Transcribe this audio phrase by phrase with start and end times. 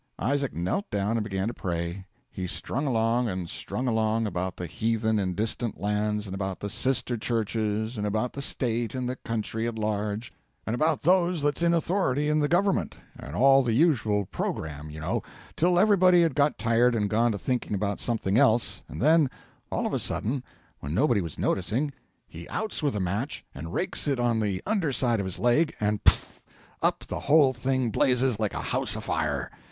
[0.17, 4.65] Isaac knelt down and began to pray: he strung along, and strung along, about the
[4.65, 9.15] heathen in distant lands, and about the sister churches, and about the state and the
[9.15, 10.33] country at large,
[10.65, 14.99] and about those that's in authority in the government, and all the usual programme, you
[14.99, 15.21] know,
[15.55, 19.29] till everybody had got tired and gone to thinking about something else, and then,
[19.71, 20.43] all of a sudden,
[20.79, 21.93] when nobody was noticing,
[22.27, 25.75] he outs with a match and rakes it on the under side of his leg,
[25.79, 26.39] and pff!
[26.81, 29.51] up the whole thing blazes like a house afire!